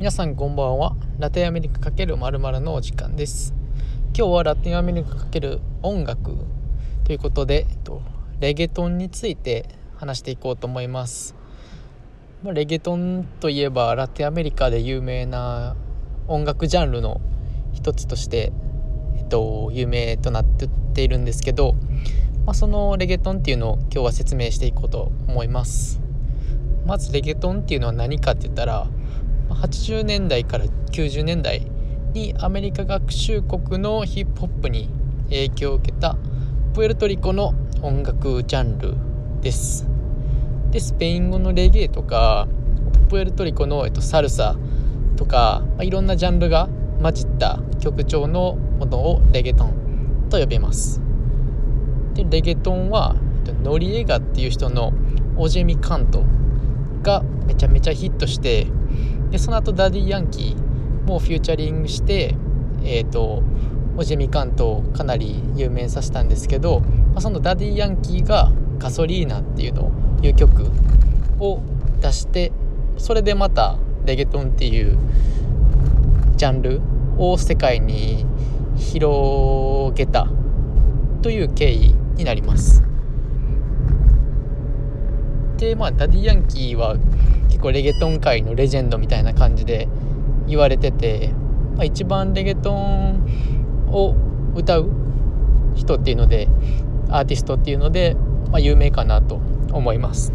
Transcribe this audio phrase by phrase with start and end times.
[0.00, 0.96] 皆さんこんばんは。
[1.18, 3.52] ラテンアメリカ×まるのお時間です。
[4.16, 6.38] 今日はラテンアメリカ×音楽
[7.04, 7.66] ということで
[8.40, 11.34] レゲトンについて話していこうと思います。
[12.42, 15.76] レゲトンといえばラテンアメリカで有名な
[16.28, 17.20] 音楽ジャンルの
[17.74, 18.54] 一つとして、
[19.18, 20.44] えっと、有名となっ
[20.94, 21.74] ているんですけど、
[22.46, 26.00] まあ、そのレゲトンっていうのを今日は説明していこうと思います。
[26.86, 28.86] まずレゲトンっていうのは何かって言ったら
[29.54, 31.66] 80年代から90年代
[32.12, 34.88] にアメリカ合衆国のヒップホップに
[35.24, 36.16] 影響を受けた
[36.74, 38.94] プエルトリコの音楽ジャンル
[39.40, 39.86] です。
[40.70, 42.46] でスペイン語のレゲエとか
[43.08, 44.56] プエルトリコの、えっと、サルサ
[45.16, 46.68] とか、まあ、いろんなジャンルが
[47.02, 51.00] 混じった曲調のものをレゲトンと呼びます。
[52.14, 53.16] でレゲトンは
[53.62, 54.92] ノリエガっていう人の
[55.36, 56.24] Oye Mi Canto
[57.02, 58.66] がめちゃめちゃヒットして
[59.30, 62.34] でその後ダディ・ヤンキーもフューチャリングして
[62.82, 63.42] えっ、ー、と
[63.96, 69.92] Oye Mi Canto をかなり有名させたんですけど、まあ、そのダディ・ヤンキーが「ガソリーナ」っていうのを
[70.22, 70.70] いう曲
[71.38, 71.60] を
[72.00, 72.52] 出して
[72.98, 74.98] それでまたレゲトンっていう
[76.36, 76.80] ジャンル
[77.18, 78.24] を世界に
[78.76, 80.26] 広げた
[81.22, 82.82] という経緯になります。
[85.58, 86.96] でまあダディ・ヤンキーは
[87.60, 89.88] こうレゲトン界のレジェンドみたいな感じで
[90.46, 91.32] 言われてて、
[91.76, 94.14] まあ、一番レゲトンを
[94.54, 94.90] 歌う
[95.74, 96.48] 人っていうので
[97.08, 98.16] アーティストっていうので、
[98.50, 99.36] まあ、有名かなと
[99.72, 100.32] 思います。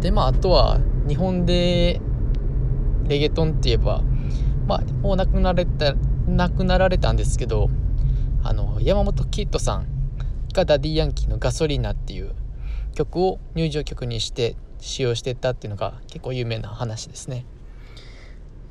[0.00, 2.00] でまああとは日本で
[3.08, 4.02] レゲトンって言えば
[4.66, 5.94] まあもう亡くなられた
[6.28, 7.70] 亡くなられたんですけど
[8.44, 9.86] あの山本キッドさん
[10.52, 12.34] がダディ・ヤンキーの「Gasolina」っていう
[12.94, 17.44] 曲を入場曲にして使用してったっていうのが結構有名な話ですね。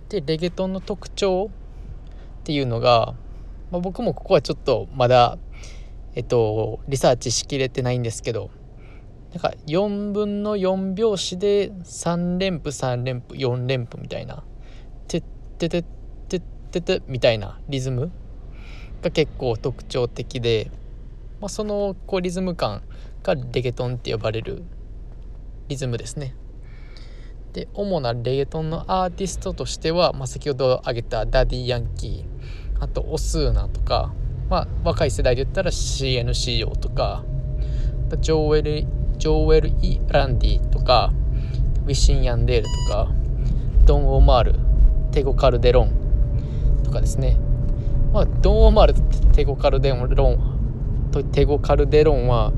[0.10, 3.14] でレゲトンの特徴っていうのが、
[3.72, 5.38] まあ、僕もここはちょっとまだ
[6.16, 8.50] えっとリサーチしきれてないんですけど
[9.32, 14.44] なんか4分の4拍子で3連符3連符4連符みたいな
[15.08, 15.24] 「てっ
[15.58, 15.86] ててっ
[16.30, 16.42] てっ
[16.72, 18.12] てて」みたいなリズム
[19.02, 20.72] が結構特徴的で、
[21.42, 22.82] まあ、そのこうリズム感
[23.24, 24.64] がレゲトンって呼ばれる
[25.68, 26.36] リズムですね。
[27.54, 34.14] で主なレゲトンのアーティストとしては、まあ、先ほど挙げたダディ・ヤンキーあとオスーナとか、
[34.50, 37.26] まあ、若い世代で言ったら CNCO とか
[38.20, 41.12] ジョーエル・ジョーエル・イ・ランディとか
[41.86, 43.12] ウィシン・ヤンデールとか
[43.86, 44.56] ドン・オマール
[45.12, 45.92] テゴ・カルデロン
[46.84, 47.38] とかですね、
[48.14, 48.94] まあ、ドン・オマール
[49.34, 52.54] テゴ・カルデロンとテゴ・カルデロンは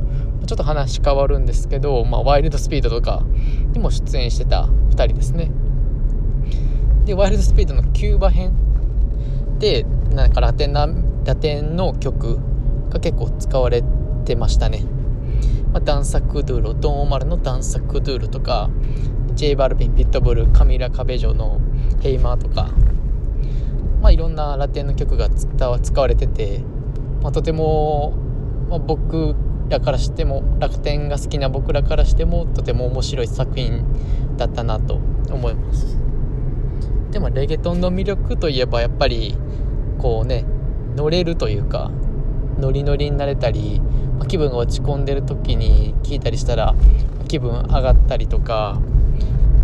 [0.50, 3.24] ちょっと話変わるんですけど、まあ、ワイルドスピードとか
[3.72, 5.52] にも出演してた2人ですね。
[7.06, 8.56] でワイルドスピードのキューバ編
[9.60, 10.90] でなんかラテンな
[11.24, 12.40] ラテンの曲
[12.90, 13.84] が結構使われ
[14.26, 14.86] てましたね、
[15.72, 18.72] まあ、ダンサクドゥールドン・オマルのダンサクドゥールとか
[19.36, 21.62] J バルビンピットブルカミラ・カベジョの
[22.02, 22.72] ヘイマーとか
[24.02, 26.64] まあいろんなラテンの曲が使われてて、
[27.22, 28.14] まあ、とても、
[28.68, 29.36] まあ、僕
[29.70, 33.84] らからしても楽天が好きな僕らからしてもとても面白い作品
[34.38, 34.96] だったなと
[35.32, 35.98] 思います。
[37.12, 39.36] でもレゲトンの魅力といえばやっぱり
[39.98, 40.46] こうね
[40.96, 41.92] 乗れるというか
[42.60, 43.82] ノリノリになれたり
[44.28, 46.76] 気分が落ち込んでる時に聴いたりしたら
[47.28, 48.80] 気分上がったりとか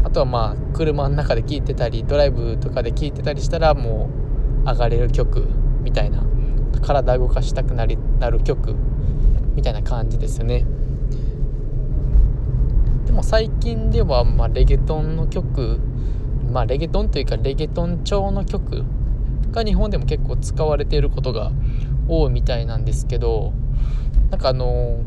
[0.03, 4.09] あとはまあ車の中で聴いてたりドライブとかで聴いてたりしたらも
[4.63, 5.47] う上がれる曲
[5.81, 6.23] みたいな
[6.81, 8.75] 体動かしたくなりなる曲
[9.55, 10.65] みたいな感じですね。
[13.05, 15.79] でも最近では、まあ、レゲトンの曲
[16.51, 18.83] まあレゲトンというかレゲトン調の曲
[19.51, 21.51] が日本でも結構使われていることが
[22.07, 23.53] 多いみたいなんですけど
[24.29, 24.99] なんかあの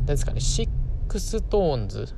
[0.00, 2.08] 何ですかね SixTONES。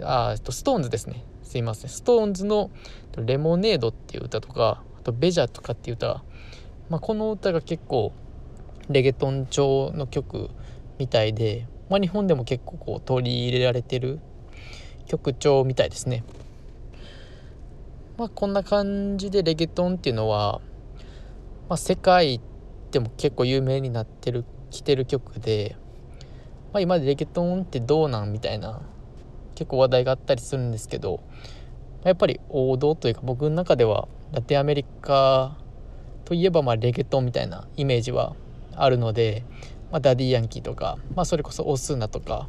[0.00, 1.22] あ、ストーンズですね。
[1.42, 1.90] すいません。
[1.90, 2.70] ストーンズの
[3.18, 6.22] 「レモネード」っていう歌とかあと「ベジャー」とかっていう歌、
[6.88, 8.12] まあ、この歌が結構
[8.88, 10.50] レゲトン調の曲
[10.98, 14.20] みたいで、まあ、日本でも結構こう取り入れられてる
[15.06, 16.24] 曲調みたいですね。
[18.18, 20.60] まあ、こんな感じでレゲトンっていうのは、
[21.68, 22.40] まあ、世界
[22.90, 25.76] でも結構有名になってる来てる曲で、
[26.72, 28.82] まあ、今までレゲトンってどうなんみたいな
[29.54, 31.22] 結構話題があったりするんですけど
[32.04, 35.56] やっぱり王道というか僕の中ではラテンアメリカ
[36.24, 38.34] といえばまあレゲトンみたいなイメージは
[38.76, 39.44] あるので、
[39.90, 42.48] まあ、ダディ・ヤンキーとか、まあ、それこそオスーナとか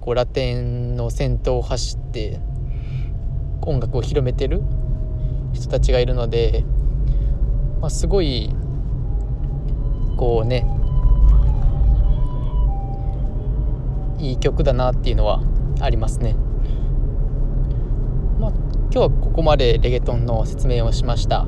[0.00, 2.40] こうラテンの先頭を走って
[3.62, 4.62] 音楽を広めてる
[5.52, 6.64] 人たちがいるので、
[7.80, 8.50] まあ、すごい
[10.16, 10.66] こうね
[14.18, 15.42] いい曲だなっていうのは
[15.80, 16.34] ありますね。
[18.38, 21.46] まあ、今日はここまでレゲトンの説明をしました。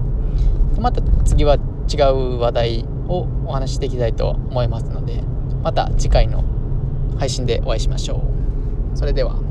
[0.78, 5.22] また次は違う話題をお話ししていきたいと思いますので
[5.62, 6.44] また次回の
[7.18, 8.22] 配信でお会いしましょ
[8.94, 8.96] う。
[8.96, 9.45] それでは。